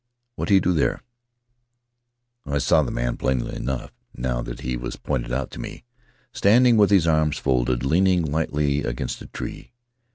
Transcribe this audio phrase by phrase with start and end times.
[0.35, 1.03] What he do there?'
[2.43, 5.83] I saw the man plainly enough, now that he was pointed out to me,
[6.33, 9.73] standing with his arms folded, lean ing lightly against a tree.